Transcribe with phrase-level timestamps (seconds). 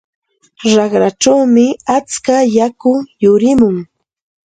[0.77, 1.65] Raqrachawmi
[1.99, 3.77] atska yaku yurimun.